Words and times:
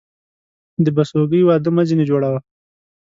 د 0.83 0.85
بسوگى 0.95 1.41
واده 1.45 1.69
مه 1.75 1.83
ځيني 1.87 2.05
جوړوه. 2.09 2.39